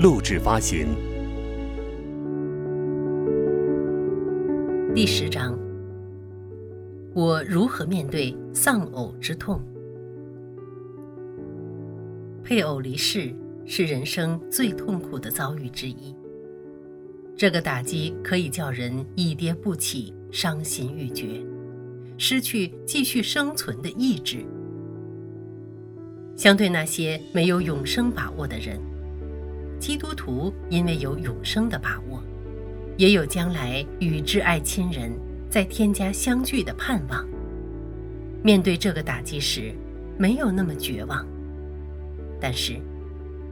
[0.00, 0.86] 录制发行。
[4.94, 5.58] 第十章，
[7.12, 9.60] 我如何面对丧偶之痛？
[12.42, 13.30] 配偶离世
[13.66, 16.16] 是人生最痛苦的遭遇之一。
[17.36, 21.44] 这个打击可以叫人一跌不起、伤心欲绝，
[22.16, 24.46] 失去继续生存的意志。
[26.36, 28.80] 相对那些没有永生把握的人。
[29.80, 32.22] 基督徒因为有永生的把握，
[32.98, 35.10] 也有将来与挚爱亲人
[35.48, 37.26] 在天家相聚的盼望。
[38.42, 39.74] 面对这个打击时，
[40.18, 41.26] 没有那么绝望。
[42.38, 42.78] 但是，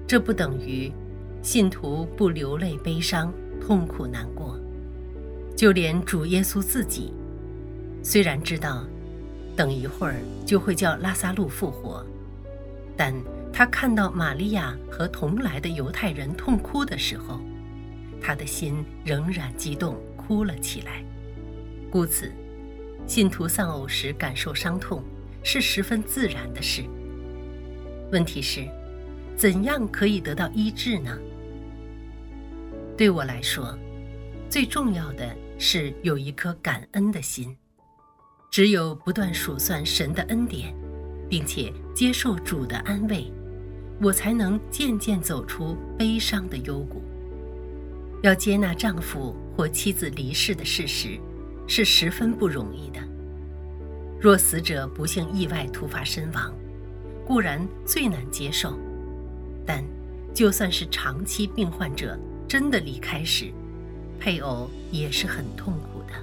[0.06, 0.92] 这不等于
[1.40, 4.60] 信徒不流泪、悲伤、痛苦、难过。
[5.56, 7.12] 就连主耶稣自己，
[8.02, 8.84] 虽然知道
[9.56, 12.04] 等一会儿就会叫拉萨路复活，
[12.96, 13.14] 但。
[13.58, 17.40] 他看到玛利亚和同来的犹太人痛哭的时候，
[18.20, 21.02] 他的心仍然激动，哭了起来。
[21.90, 22.32] 故此，
[23.04, 25.02] 信徒丧偶时感受伤痛
[25.42, 26.84] 是十分自然的事。
[28.12, 28.64] 问题是，
[29.36, 31.18] 怎样可以得到医治呢？
[32.96, 33.76] 对我来说，
[34.48, 37.56] 最重要的是有一颗感恩的心。
[38.52, 40.72] 只有不断数算神的恩典，
[41.28, 43.28] 并且接受主的安慰。
[44.00, 47.02] 我才能渐渐走出悲伤的幽谷。
[48.22, 51.18] 要接纳丈夫或妻子离世的事实，
[51.66, 53.00] 是十分不容易的。
[54.20, 56.52] 若死者不幸意外突发身亡，
[57.24, 58.76] 固然最难接受，
[59.64, 59.84] 但
[60.34, 62.18] 就算是长期病患者
[62.48, 63.52] 真的离开时，
[64.18, 66.14] 配偶也是很痛苦的。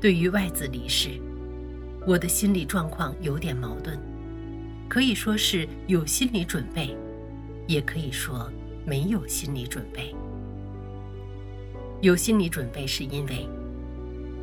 [0.00, 1.10] 对于外子离世，
[2.06, 3.96] 我的心理状况有点矛盾。
[4.88, 6.96] 可以说是有心理准备，
[7.66, 8.50] 也可以说
[8.86, 10.14] 没有心理准备。
[12.00, 13.46] 有心理准备是因为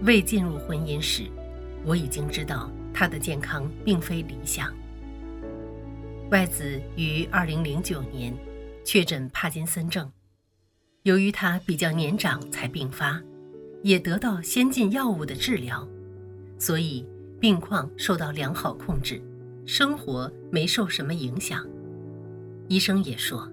[0.03, 1.23] 未进入婚姻时，
[1.83, 4.71] 我已经知道他的健康并非理想。
[6.31, 8.33] 外子于二零零九年
[8.83, 10.11] 确诊帕金森症，
[11.03, 13.21] 由于他比较年长才并发，
[13.83, 15.87] 也得到先进药物的治疗，
[16.59, 17.05] 所以
[17.39, 19.21] 病况受到良好控制。
[19.65, 21.67] 生活没受什么影响，
[22.67, 23.51] 医生也说，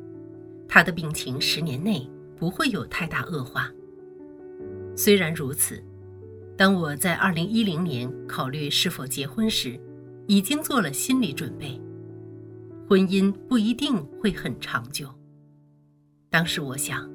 [0.69, 2.07] 他的病情十年内
[2.37, 3.73] 不会有太大恶化。
[4.95, 5.83] 虽然如此，
[6.55, 9.81] 当我在二零一零年考虑是否结婚时，
[10.27, 11.81] 已经做了心理准备，
[12.87, 15.09] 婚姻不一定会很长久。
[16.29, 17.11] 当时我想，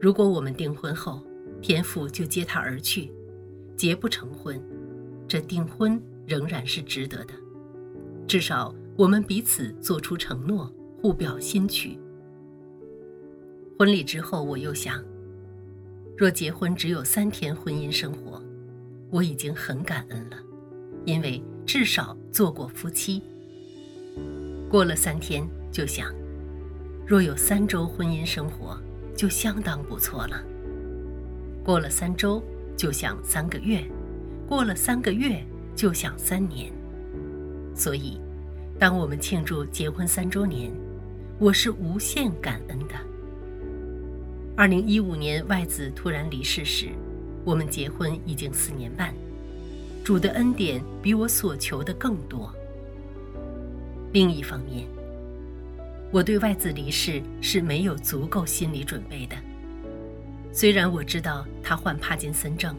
[0.00, 1.24] 如果我们订婚后，
[1.60, 3.12] 天父就接他而去，
[3.76, 4.60] 结不成婚，
[5.28, 7.34] 这订婚仍然是值得的。
[8.32, 10.72] 至少我们彼此做出承诺，
[11.02, 11.98] 互表心曲。
[13.78, 15.04] 婚礼之后，我又想，
[16.16, 18.42] 若结婚只有三天婚姻生活，
[19.10, 20.38] 我已经很感恩了，
[21.04, 23.22] 因为至少做过夫妻。
[24.70, 26.10] 过了三天，就想，
[27.06, 28.80] 若有三周婚姻生活，
[29.14, 30.42] 就相当不错了。
[31.62, 32.42] 过了三周，
[32.78, 33.82] 就想三个月；
[34.48, 35.44] 过了三个月，
[35.76, 36.72] 就想三年。
[37.74, 38.20] 所以，
[38.82, 40.68] 当我们庆祝结婚三周年，
[41.38, 42.94] 我是无限感恩的。
[44.56, 46.88] 二零一五年外子突然离世时，
[47.44, 49.14] 我们结婚已经四年半，
[50.02, 52.52] 主的恩典比我所求的更多。
[54.12, 54.84] 另一方面，
[56.10, 59.36] 我对外子离世是没有足够心理准备的。
[60.50, 62.74] 虽然我知道他患帕金森症，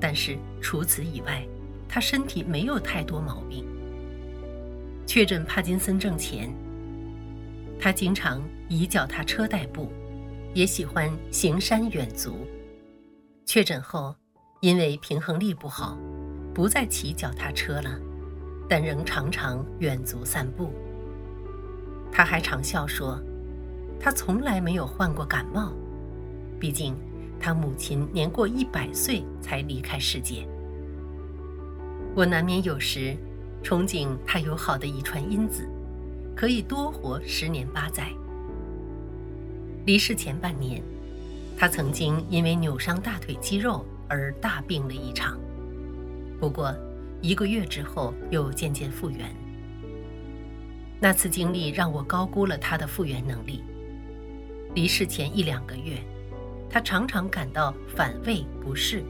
[0.00, 1.46] 但是除此以外，
[1.88, 3.64] 他身体没有太多毛病。
[5.12, 6.48] 确诊帕金森症前，
[7.80, 9.90] 他经常以脚踏车代步，
[10.54, 12.46] 也喜欢行山远足。
[13.44, 14.14] 确诊后，
[14.60, 15.98] 因为平衡力不好，
[16.54, 17.98] 不再骑脚踏车了，
[18.68, 20.72] 但仍常常远足散步。
[22.12, 23.20] 他还常笑说，
[23.98, 25.72] 他从来没有患过感冒，
[26.60, 26.94] 毕竟
[27.40, 30.46] 他母亲年过一百岁才离开世界。
[32.14, 33.16] 我难免有时。
[33.62, 35.68] 憧憬他有好的遗传因子，
[36.34, 38.08] 可以多活十年八载。
[39.86, 40.82] 离世前半年，
[41.56, 45.38] 他曾经因为扭伤大腿肌肉而大病了一场，
[46.38, 46.74] 不过
[47.20, 49.34] 一个月之后又渐渐复原。
[51.00, 53.62] 那次经历让我高估了他的复原能力。
[54.74, 55.98] 离世前一两个月，
[56.68, 59.02] 他常常感到反胃不适，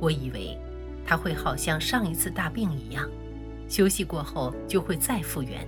[0.00, 0.56] 我以为
[1.04, 3.08] 他会好像上一次大病一样，
[3.70, 5.64] 休息过后就会再复原，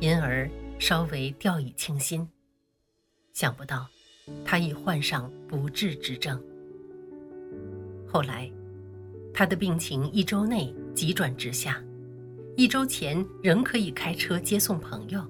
[0.00, 2.26] 因而稍微掉以轻心。
[3.34, 3.86] 想不到，
[4.46, 6.42] 他已患上不治之症。
[8.08, 8.50] 后来，
[9.34, 11.84] 他的病情一周内急转直下，
[12.56, 15.22] 一周前仍可以开车接送朋友，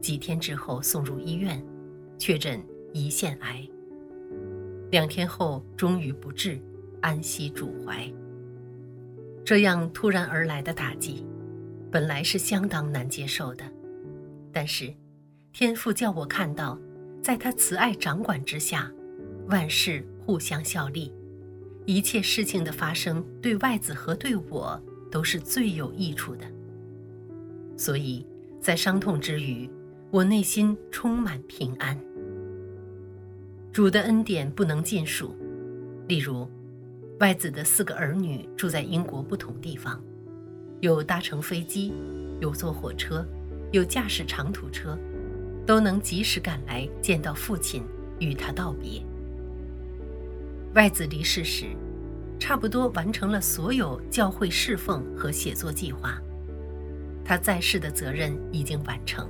[0.00, 1.60] 几天之后送入医院，
[2.18, 2.64] 确诊
[2.94, 3.68] 胰腺癌。
[4.92, 6.60] 两天后终于不治，
[7.00, 8.08] 安息主怀。
[9.48, 11.24] 这样突然而来的打击，
[11.90, 13.64] 本来是相当难接受的，
[14.52, 14.92] 但是，
[15.54, 16.78] 天父叫我看到。
[17.22, 18.92] 在他慈爱掌管之下，
[19.46, 21.14] 万事互相效力，
[21.86, 24.78] 一切事情的发生对外子和对我
[25.10, 26.44] 都是最有益处的。
[27.74, 28.26] 所以，
[28.60, 29.66] 在伤痛之余，
[30.10, 31.98] 我内心充满平安。
[33.72, 35.34] 主的恩典不能尽数，
[36.06, 36.46] 例如，
[37.20, 40.00] 外子的四个儿女住在英国不同地方，
[40.80, 41.92] 有搭乘飞机，
[42.40, 43.26] 有坐火车，
[43.72, 44.98] 有驾驶长途车。
[45.66, 47.84] 都能及时赶来见到父亲，
[48.20, 49.04] 与他道别。
[50.74, 51.66] 外子离世时，
[52.40, 56.18] 差不多完成了所有教会侍奉和写作计划。
[57.22, 59.28] 他在世的责任已经完成，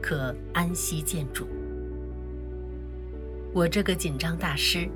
[0.00, 1.46] 可安息见主。
[3.52, 4.88] 我这个紧张大师，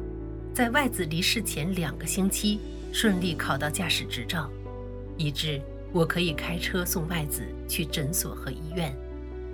[0.58, 2.58] 在外子离世前两个星期
[2.93, 4.50] 顺利考到驾驶执照，
[5.16, 5.62] 以致
[5.93, 8.93] 我可以开车送外子去诊所和医院。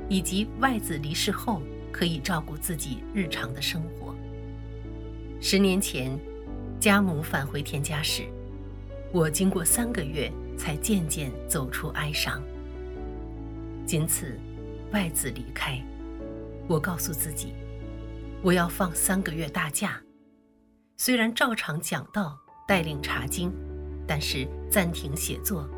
[0.09, 1.61] 以及外子离世后
[1.93, 4.15] 可以照顾自己日常的生活。
[5.43, 6.19] 十年前，
[6.81, 8.23] 家母返回田家时，
[9.13, 12.43] 我经过三个月才渐渐走出哀伤。
[13.85, 14.41] 仅此，
[14.91, 15.79] 外子离开，
[16.67, 17.53] 我告诉自己，
[18.41, 20.01] 我要放三个月大假，
[20.97, 22.39] 虽然照常讲道、
[22.69, 23.53] 带领查经，
[24.07, 25.69] 但是暂停写作，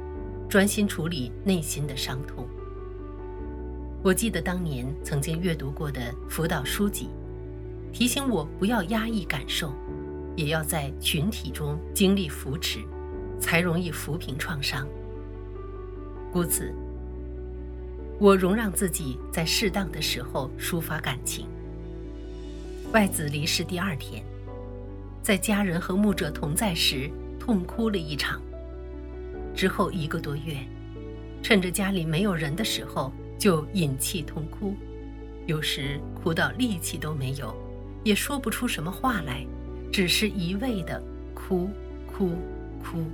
[0.46, 2.46] 专心处理内心的伤痛。
[4.02, 7.08] 我记得当年曾经阅读过的辅导书籍，
[7.94, 9.72] 提醒我不要压抑感受，
[10.36, 12.80] 也要在群体中经历扶持，
[13.40, 14.86] 才容易抚平创伤。
[16.30, 16.74] 故此，
[18.20, 21.46] 我容让自己在适当的时候抒发感情。
[22.92, 24.22] 外子离世第二天，
[25.26, 28.40] 在家人和牧者同在时痛哭了一场。
[29.56, 30.56] 之后一个多月，
[31.43, 33.12] 趁着家里没有人的时候。
[33.38, 34.75] 就忍气痛哭，
[35.44, 37.55] 有时哭到力气都没有，
[38.02, 39.46] 也说不出什么话来，
[39.93, 41.02] 只是一味的
[41.34, 41.69] 哭
[42.06, 42.31] 哭
[42.82, 43.05] 哭。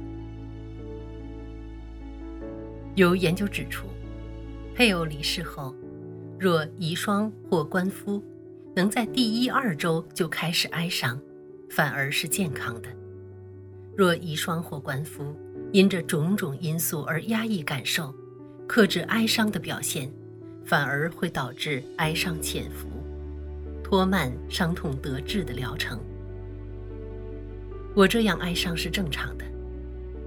[2.95, 3.89] 有研究指出，
[4.77, 5.75] 配偶离世后，
[6.39, 8.23] 若遗孀或官夫
[8.77, 11.21] 能在第一二周就开始哀伤，
[11.75, 12.91] 反而是健康的；
[13.97, 15.35] 若遗孀或官夫
[15.73, 18.15] 因着种种因素而压抑感受，
[18.67, 20.13] 克制哀伤的表现，
[20.67, 22.89] 反而会导致哀伤潜伏，
[23.83, 25.99] 拖慢伤痛得治的疗程。
[27.95, 29.45] 我这样哀伤是正常的，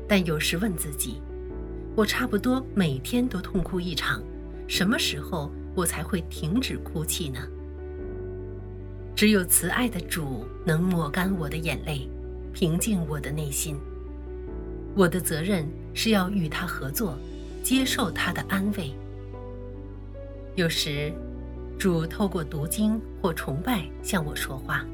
[0.08, 1.22] 但有时问自己：
[1.96, 4.20] 我差不多每天都痛哭一场，
[4.68, 7.40] 什么时候我才会停止哭泣呢？
[9.16, 12.10] 只有慈爱的主能抹干我的眼泪，
[12.54, 13.78] 平静我的内心。
[14.96, 17.18] 我的责任是要与他合作。
[17.64, 18.94] 接受他的安慰。
[20.54, 21.12] 有时，
[21.80, 24.86] 主透过读经或崇拜向我说话；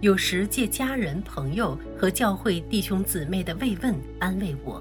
[0.00, 4.80] 有时借家人、朋友和教会弟兄姊妹的慰问安慰我；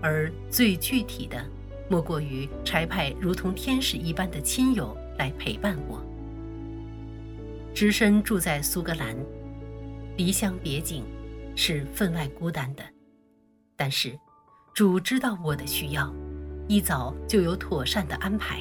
[0.00, 1.44] 而最具体的，
[1.90, 6.02] 莫过于差派如同天使一般的亲友来陪伴我。
[7.74, 9.16] 只身住在苏格兰，
[10.16, 11.04] 离乡别井，
[11.56, 12.82] 是分外孤单的。
[13.76, 14.18] 但是。
[14.74, 16.12] 主知道我的需要，
[16.66, 18.58] 一早就有妥善的安排。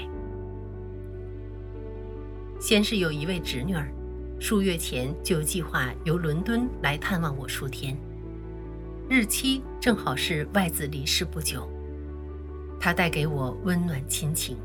[2.62, 3.92] 先是有一位侄女儿，
[4.40, 7.98] 数月前就计划由伦敦来探望我数天，
[9.10, 11.68] 日期正好是外子离世不久。
[12.80, 14.56] 她带给我温暖亲情，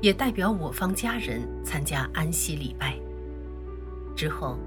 [0.00, 2.96] 也代表我方家人参加安息礼拜。
[4.14, 4.58] 之后，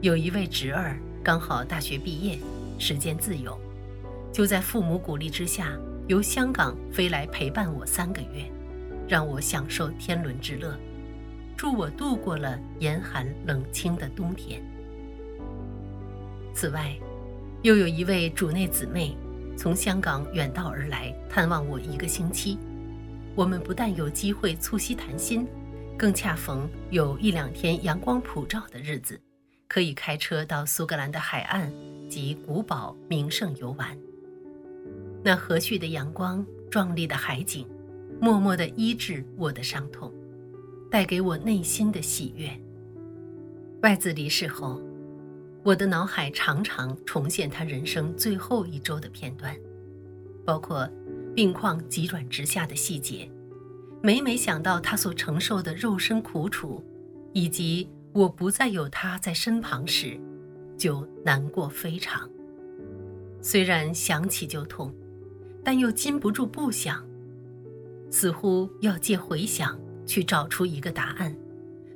[0.00, 2.38] 有一位侄儿刚好大学毕业，
[2.78, 3.58] 时间自由。
[4.32, 5.72] 就在父母鼓励之下，
[6.08, 8.50] 由香港飞来陪伴我三个月，
[9.06, 10.74] 让我享受天伦之乐，
[11.56, 14.62] 助我度过了严寒冷清的冬天。
[16.54, 16.94] 此外，
[17.62, 19.16] 又有一位主内姊妹
[19.56, 22.58] 从香港远道而来探望我一个星期。
[23.34, 25.46] 我们不但有机会促膝谈心，
[26.02, 29.20] 更恰逢有一两天阳光普照的日子，
[29.68, 31.72] 可以开车到苏格兰的海岸
[32.10, 33.96] 及古堡名胜游玩。
[35.22, 37.64] 那和煦的阳光、壮丽的海景，
[38.20, 40.12] 默默地医治我的伤痛，
[40.90, 42.50] 带给我内心的喜悦。
[43.82, 44.82] 外子离世后，
[45.62, 49.56] 我的脑海常常重现他人生最后一周的片段，
[50.44, 50.90] 包括。
[51.34, 53.26] 病况急转直下的细节，
[54.02, 56.82] 每每想到他所承受的肉身苦楚，
[57.32, 60.18] 以及我不再有他在身旁时，
[60.76, 62.28] 就难过非常。
[63.40, 64.92] 虽然想起就痛，
[65.62, 67.06] 但又禁不住不想，
[68.10, 71.32] 似乎要借回想去找出一个答案，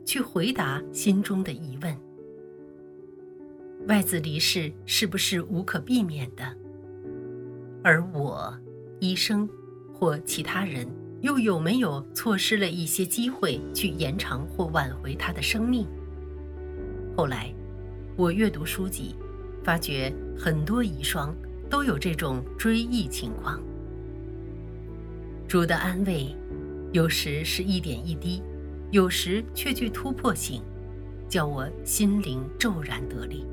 [0.04, 1.96] 去回答心中的疑问：
[3.88, 6.44] 外子离世是不是无可避免的？
[7.82, 8.56] 而我。
[8.98, 9.46] 医生
[9.92, 10.88] 或其他人
[11.22, 15.86] 又有没有错失了一些机会去延长或挽回他的生命？
[17.16, 17.52] 后来，
[18.16, 19.14] 我阅读书籍，
[19.64, 21.34] 发觉很多遗孀
[21.70, 23.60] 都有这种追忆情况。
[25.48, 26.36] 主的安慰，
[26.92, 28.42] 有时是一点一滴，
[28.90, 30.60] 有时却具突破性，
[31.28, 33.46] 叫我心灵骤然得力。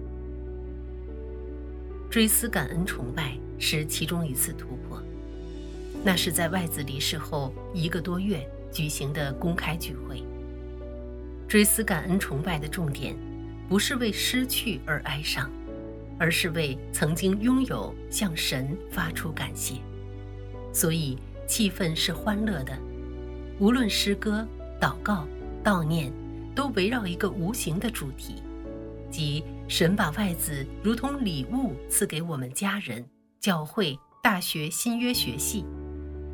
[2.09, 5.01] 追思感恩崇拜是其中一次突破。
[6.03, 10.21] 那是在外子离世后一个多月举行的公开聚会。
[11.47, 13.15] 追思感恩崇拜的重点，
[13.69, 15.49] 不是为失去而哀伤，
[16.19, 19.75] 而是为曾经拥有向神发出感谢。
[20.73, 21.17] 所以
[21.47, 22.77] 气氛是欢乐的，
[23.59, 24.45] 无论诗歌、
[24.81, 25.27] 祷告、
[25.63, 26.11] 悼念，
[26.55, 28.41] 都围绕一个无形的主题，
[29.11, 33.05] 即神把外子如同礼物赐给我们家人、
[33.39, 35.63] 教会、大学、新约学系。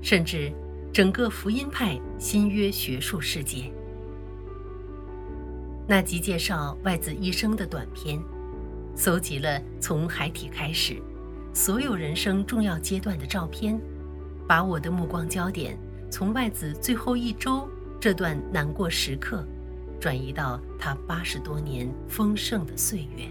[0.01, 0.51] 甚至
[0.93, 3.71] 整个福音派新约学术世界，
[5.87, 8.19] 那集介绍外子一生的短篇，
[8.95, 11.01] 搜集了从孩提开始
[11.53, 13.79] 所有人生重要阶段的照片，
[14.47, 15.77] 把我的目光焦点
[16.09, 19.45] 从外子最后一周这段难过时刻，
[19.99, 23.25] 转移到他八十多年丰盛的岁月。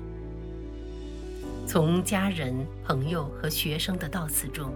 [1.66, 4.72] 从家人、朋友和学生的悼词中。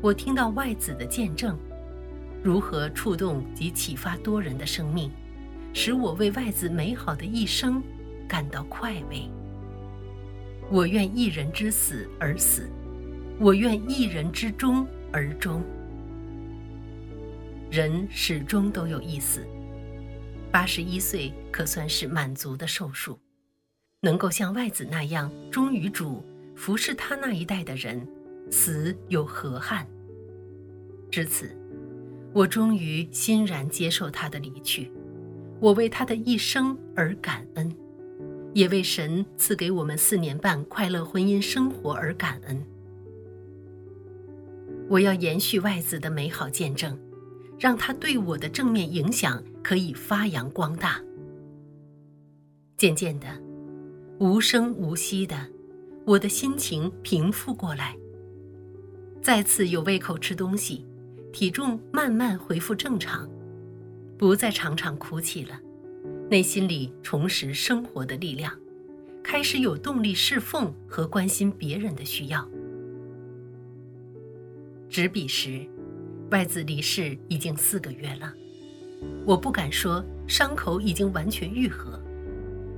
[0.00, 1.58] 我听到外子的见证，
[2.40, 5.10] 如何触动及启发多人的生命，
[5.72, 7.82] 使我为外子美好的一生
[8.28, 9.28] 感到快慰。
[10.70, 12.70] 我愿一人之死而死，
[13.40, 15.64] 我愿一人之终而终。
[17.68, 19.44] 人始终都有一死，
[20.52, 23.18] 八十一岁可算是满足的寿数，
[24.00, 26.24] 能够像外子那样忠于主，
[26.54, 28.06] 服侍他那一代的人。
[28.50, 29.86] 死有何憾？
[31.10, 31.50] 至此，
[32.32, 34.90] 我终于欣然接受他的离去。
[35.60, 37.74] 我为他的一生而感恩，
[38.54, 42.62] 也为神赐给我们四年半快乐婚姻生活而感恩。
[44.88, 46.98] 我要延续外子的美好见证，
[47.58, 51.00] 让他对我的正面影响可以发扬光大。
[52.76, 53.26] 渐渐的，
[54.20, 55.36] 无声无息的，
[56.06, 57.96] 我的心情平复过来。
[59.20, 60.86] 再次有胃口吃东西，
[61.32, 63.28] 体重慢慢恢复正常，
[64.16, 65.60] 不再常常哭泣了，
[66.30, 68.52] 内心里重拾生活的力量，
[69.22, 72.48] 开始有动力侍奉和关心别人的需要。
[74.88, 75.66] 执笔时，
[76.30, 78.32] 外子离世已经四个月了，
[79.26, 82.00] 我不敢说伤口已经完全愈合，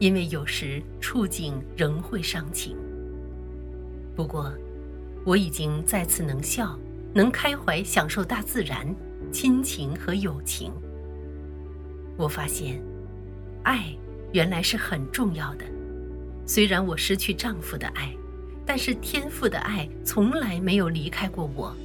[0.01, 2.77] 因为有时处境仍会伤情。
[4.17, 4.53] 不过。
[5.25, 6.79] 我已经再次能笑，
[7.13, 8.95] 能开怀享受大自然、
[9.31, 10.73] 亲情和友情。
[12.17, 12.83] 我发现，
[13.63, 13.95] 爱
[14.33, 15.65] 原来是很重要的。
[16.47, 18.15] 虽然我失去丈夫的爱，
[18.65, 21.77] 但是天父的爱从来没有离开过我，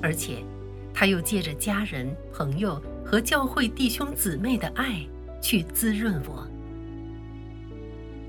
[0.00, 0.36] 而且，
[0.94, 5.04] 他又借着家人、朋友和教会弟兄姊妹的爱
[5.42, 6.46] 去滋润我。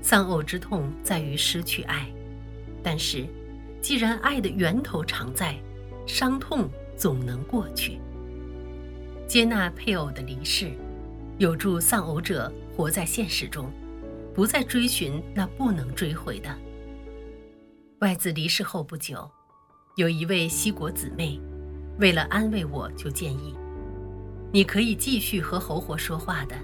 [0.02, 2.12] 丧偶之痛在于失去爱，
[2.82, 3.24] 但是。
[3.84, 5.54] 既然爱的源头常在，
[6.06, 8.00] 伤痛总能过去。
[9.28, 10.70] 接纳配偶的离世，
[11.36, 13.70] 有助丧偶者活在现实中，
[14.34, 16.48] 不再追寻那不能追回的。
[17.98, 19.30] 外子离世后不久，
[19.96, 21.38] 有一位西国姊妹，
[21.98, 23.54] 为了安慰我，就建议
[24.50, 26.56] ：“你可以继续和侯活说话的，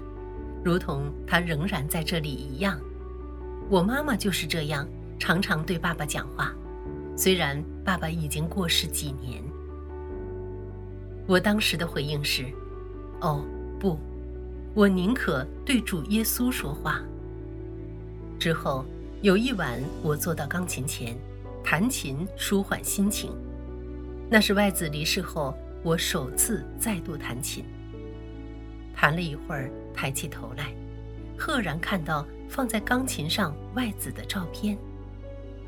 [0.65, 2.81] 如同他仍然在这里一样。
[3.69, 4.87] 我妈妈就是这样，
[5.19, 6.51] 常常对爸爸讲话，
[7.21, 9.43] 虽然爸爸已经过世几年。
[11.27, 12.45] 我当时的回应是
[13.21, 13.45] ：“哦，
[13.79, 13.95] 不，
[14.73, 16.99] 我宁可对主耶稣说话。”
[18.39, 18.83] 之后
[19.21, 21.15] 有一晚，我坐到钢琴前，
[21.63, 23.29] 弹琴舒缓心情。
[24.27, 27.63] 那是外子离世后，我首次再度弹琴。
[28.95, 30.73] 弹了一会儿，抬起头来，
[31.37, 34.75] 赫然看到放在钢琴上外子的照片，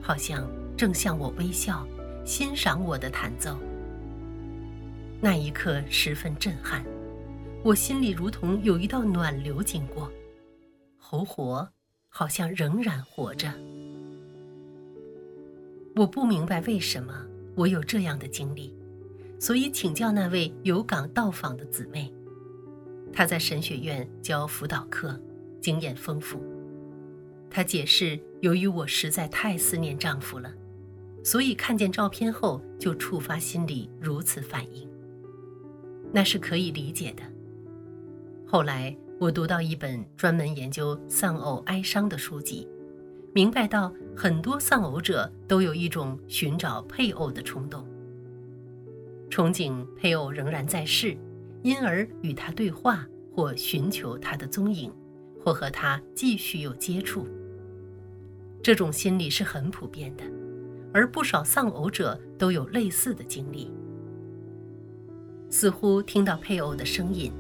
[0.01, 1.87] 好像正向我微笑，
[2.25, 3.57] 欣赏我的弹奏。
[5.21, 6.83] 那一刻十分震撼，
[7.63, 10.11] 我心里如同有一道暖流经过，
[10.97, 11.67] 侯活
[12.09, 13.53] 好像仍然活着。
[15.95, 17.13] 我不明白为什么
[17.55, 18.75] 我有这样的经历，
[19.39, 22.11] 所以请教那位有港到访的姊妹。
[23.13, 25.17] 她在神学院教辅导课，
[25.61, 26.41] 经验丰富。
[27.49, 30.51] 她解释，由于我实在太思念丈夫了，
[31.23, 34.87] 所以看见照片后就触发心里如此反应。
[36.11, 37.23] 那是可以理解的。
[38.45, 42.67] 后来我读到一本专门研究丧偶哀伤的书籍，
[43.33, 47.87] 明白到很多丧偶者都有一种寻找配偶的冲动，
[49.29, 51.17] 憧憬配偶仍然在世，
[51.63, 54.93] 因而与他对话，或寻求他的踪影，
[55.43, 57.25] 或和他继续有接触。
[58.61, 60.23] 这种心理是很普遍的，
[60.93, 63.71] 而不少丧偶者都有类似的经历。
[65.49, 67.31] 似乎听到配偶的声音，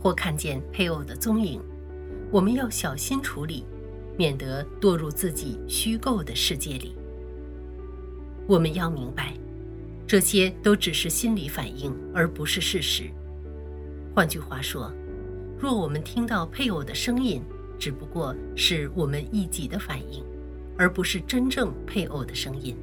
[0.00, 1.60] 或看见配偶的踪影，
[2.30, 3.64] 我们要小心处理，
[4.16, 6.94] 免得堕入自己虚构的世界里。
[8.46, 9.34] 我们要明白，
[10.06, 13.04] 这些都只是心理反应，而不是事实。
[14.14, 14.90] 换句话说，
[15.58, 17.42] 若我们听到配偶的声音，
[17.78, 20.24] 只不过是我们一己的反应，
[20.78, 22.74] 而不是真正配偶的声音。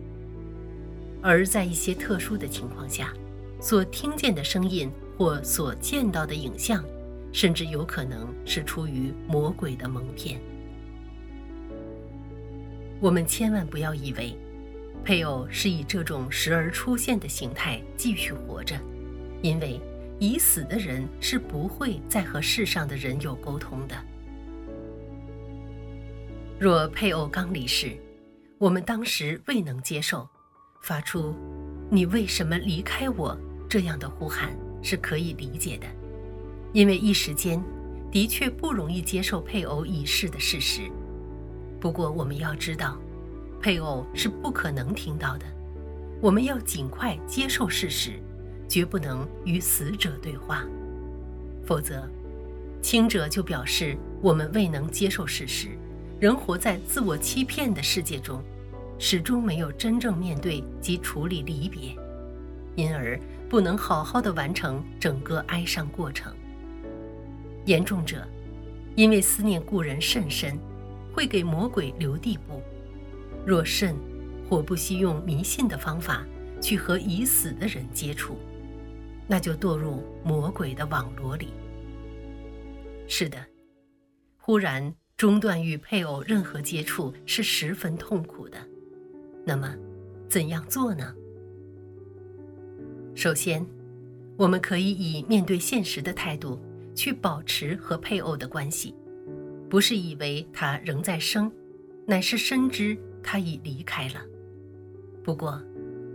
[1.27, 3.11] 而在一些特殊的情况下，
[3.59, 6.85] 所听见的声音或所见到的影像，
[7.31, 10.39] 甚至有可能是出于魔鬼的蒙骗。
[12.99, 14.37] 我们千万不要以为，
[15.03, 18.79] 配偶是以这种时而出现的形态继续活着，
[19.41, 19.81] 因为
[20.19, 23.95] 已死的人是不会再和世上的人有沟通的。
[26.59, 27.97] 若配偶刚离世，
[28.59, 30.29] 我们当时未能接受，
[30.85, 31.33] 发出
[31.89, 33.35] “你为什么离开我”。
[33.67, 35.87] 这样的呼喊是可以理解的，
[36.73, 37.59] 因为一时间
[38.11, 40.83] 的确不容易接受配偶已逝的事实。
[41.79, 42.99] 不过我们要知道，
[43.59, 45.45] 配偶是不可能听到的。
[46.21, 48.21] 我们要尽快接受事实，
[48.69, 50.63] 绝不能与死者对话，
[51.65, 52.07] 否则，
[52.79, 55.69] 轻者就表示我们未能接受事实，
[56.19, 58.39] 仍活在自我欺骗的世界中，
[58.97, 61.95] 始终没有真正面对及处理离别。
[62.75, 63.17] 因而
[63.49, 66.35] 不能好好的完成整个哀伤过程。
[67.65, 68.27] 严重者，
[68.95, 70.59] 因为思念故人甚深，
[71.13, 72.61] 会给魔鬼留地步；
[73.45, 73.95] 若甚
[74.49, 76.25] 或不惜用迷信的方法
[76.61, 78.37] 去和已死的人接触，
[79.25, 81.53] 那就堕入魔鬼的网罗里。
[83.07, 83.37] 是的，
[84.37, 88.57] 忽然中断与配偶任何接触是十分痛苦的。
[89.45, 89.75] 那么，
[90.27, 91.13] 怎样做呢？
[93.13, 93.65] 首先，
[94.35, 96.59] 我们可以以面对现实的态度
[96.95, 98.93] 去保持和配偶的关系，
[99.69, 101.51] 不是以为他仍在生，
[102.05, 104.21] 乃是深知他已离开了。
[105.23, 105.61] 不过，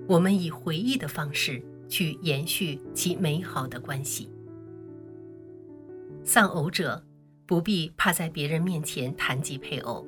[0.09, 4.29] 我们以回忆的方式去延续其美好的关系。
[6.25, 7.03] 丧偶者
[7.47, 10.07] 不必怕在别人面前谈及配偶，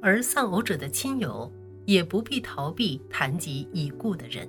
[0.00, 1.52] 而丧偶者的亲友
[1.84, 4.48] 也不必逃避谈及已故的人。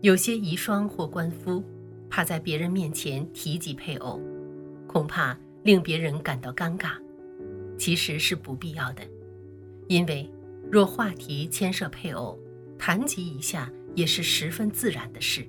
[0.00, 1.62] 有些遗孀或官夫，
[2.08, 4.20] 怕在别人面前提及配偶，
[4.86, 6.92] 恐怕令别人感到尴尬，
[7.76, 9.02] 其实是不必要的。
[9.88, 10.30] 因为
[10.70, 12.38] 若话题牵涉配偶，
[12.78, 15.46] 谈及一下也是十分自然的事。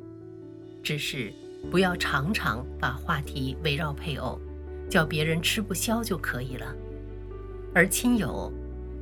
[0.81, 1.31] 只是
[1.69, 4.39] 不要常常把话题围绕配偶，
[4.89, 6.75] 叫别人吃不消就可以了。
[7.75, 8.51] 而亲友，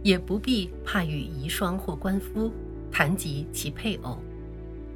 [0.04, 2.52] 也不必怕与遗孀或官夫
[2.92, 4.18] 谈及其配偶。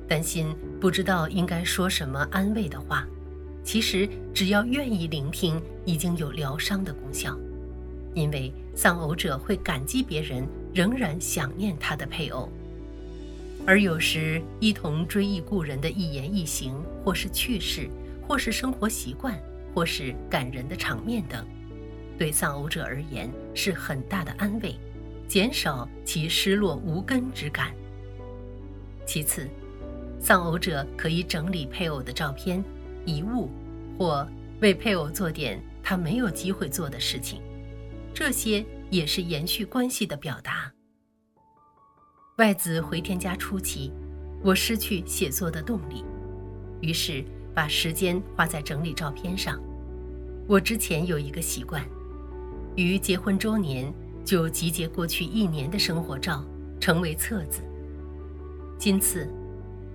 [0.07, 3.07] 担心不知道应该说什么安慰的话，
[3.63, 7.37] 其实只要愿意聆听，已经有疗伤的功效。
[8.13, 12.49] 因为丧偶者会感激别人仍然想念他的配偶，
[13.65, 16.73] 而有时一同追忆故人的一言一行，
[17.05, 17.89] 或是趣事，
[18.27, 19.41] 或是生活习惯，
[19.73, 21.47] 或是感人的场面等，
[22.17, 24.75] 对丧偶者而言是很大的安慰，
[25.31, 27.73] 减少其失落无根之感。
[29.05, 29.47] 其次，
[30.19, 32.61] 丧偶者可以整理配偶的照片、
[33.05, 33.49] 遗物，
[33.97, 34.27] 或
[34.59, 37.41] 为配偶做点他没有机会做的事情，
[38.13, 40.69] 这些也是延续关系的表达。
[42.37, 43.89] 外子回天家初期，
[44.43, 46.03] 我失去写作的动力，
[46.81, 47.23] 于是
[47.55, 49.57] 把时间花在整理照片上。
[50.45, 51.81] 我之前有一个习惯，
[52.75, 53.93] 于结婚周年
[54.31, 56.41] 就集结过去一年的生活照，
[56.79, 57.59] 成为册子。
[58.77, 59.27] 今次。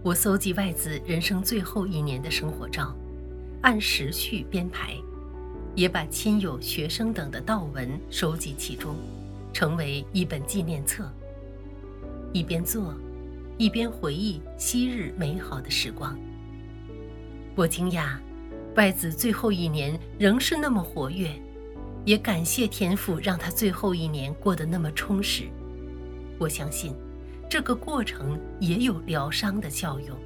[0.02, 2.94] 我搜集外子人生最后一年的生活照，
[3.62, 4.94] 按时序编排，
[5.74, 8.94] 也把亲友、学生等的悼文收集其中，
[9.54, 11.10] 成为一本纪念册。
[12.30, 12.92] 一边做，
[13.56, 16.14] 一边回忆昔日美好的时光。
[17.54, 18.18] 我惊讶，
[18.76, 21.30] 外子最后一年仍是那么活跃，
[22.06, 25.44] 也感谢天父让他最后一年过得那么充实。
[26.38, 26.94] 我相信。
[27.48, 30.18] 这个过程也有疗伤的效用。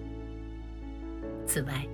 [1.46, 1.86] 此外，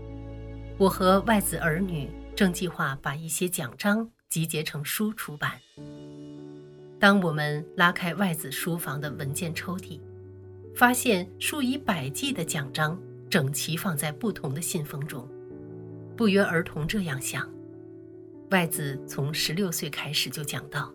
[0.79, 5.55] 我和外子儿女正计划把一些奖章集结成书出版。
[7.01, 9.99] 当我们拉开外子书房的文件抽屉，
[10.77, 12.97] 发现数以百计的奖章
[13.29, 15.29] 整齐放在不同的信封中，
[16.17, 17.51] 不约而同这样想：
[18.51, 20.93] 外子从十六岁开始就讲到，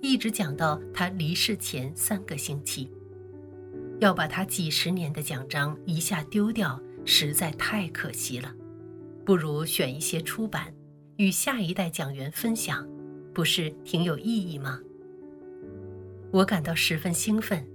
[0.00, 2.90] 一直讲到他离世前三个星期。
[3.98, 8.54] 要把他几十年的奖章一下丢掉，实在太可惜了。
[9.24, 10.72] 不如选一些出版，
[11.16, 12.86] 与下一代讲员分享，
[13.34, 14.80] 不是挺有意义吗？
[16.30, 17.66] 我感到十分兴奋，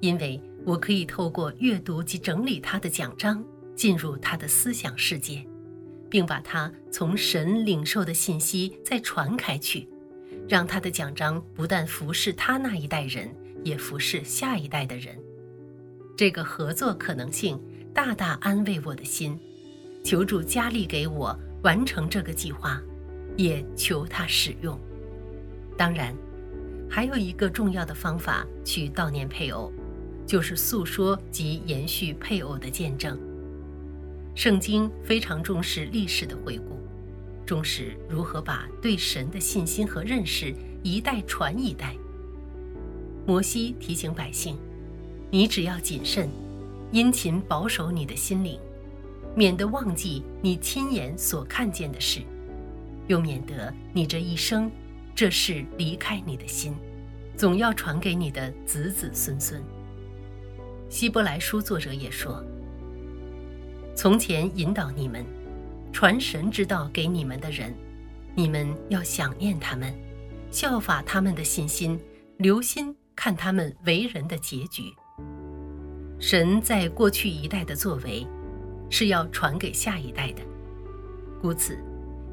[0.00, 3.42] 因为我可以透过阅读及整理他的奖章，
[3.74, 5.46] 进入他的思想世界，
[6.10, 9.88] 并把他从神领受的信息再传开去，
[10.48, 13.28] 让他的奖章不但服侍他那一代人，
[13.62, 15.16] 也服侍下一代的人。
[16.16, 17.60] 这个合作可能性
[17.94, 19.38] 大大安慰我的心，
[20.02, 22.80] 求助加力给我完成这个计划，
[23.36, 24.78] 也求他使用。
[25.76, 26.14] 当然，
[26.90, 29.72] 还有一个重要的方法去悼念配偶，
[30.26, 33.16] 就是诉说及延续配偶的见证。
[34.38, 36.78] 圣经非常重视历史的回顾，
[37.44, 41.92] 重视如何把对神的信心和认识一代传一代。
[43.26, 44.56] 摩西提醒百姓。
[45.28, 46.28] 你只要谨慎，
[46.92, 48.60] 殷勤保守你的心灵，
[49.34, 52.20] 免得忘记你亲眼所看见的事，
[53.08, 54.70] 又免得你这一生，
[55.16, 56.76] 这事离开你的心，
[57.36, 59.60] 总要传给你的子子孙孙。
[60.88, 62.40] 希伯来书作者也说
[63.98, 65.26] ：“从前引导你们，
[65.92, 67.74] 传神之道给你们的人，
[68.32, 69.92] 你们要想念他们，
[70.52, 71.98] 效法他们的信心，
[72.36, 74.84] 留心看他们为人的结局。”
[76.20, 78.24] 神在过去一代的作为，
[78.88, 80.42] 是要传给下一代的，
[81.42, 81.76] 故此，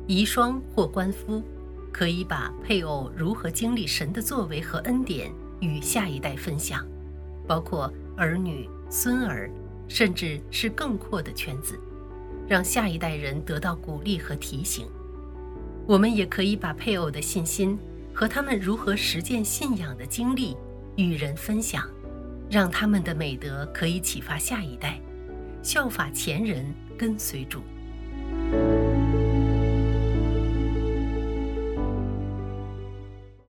[0.06, 1.42] 遗孀或官夫
[1.92, 6.86] 可以把配偶如何经历神的作为和恩典与下一代分享，
[7.48, 9.50] 包括儿女、孙儿，
[9.88, 11.80] 甚至是更阔的圈子，
[12.48, 14.88] 让下一代人得到鼓励和提醒。
[15.88, 17.78] 我们也可以把配偶的信心
[18.14, 20.56] 和他们如何实践信仰的经历
[20.96, 21.88] 与人分享。
[22.48, 25.02] 让他们的美德可以启发下一代，
[25.64, 26.64] 效法前人，
[26.96, 27.64] 跟随主。